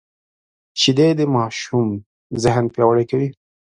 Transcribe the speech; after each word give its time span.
شیدې 0.81 1.09
د 1.19 1.21
ماشوم 1.35 1.87
ذهن 2.43 2.65
پیاوړی 2.73 3.05
کوي 3.11 3.29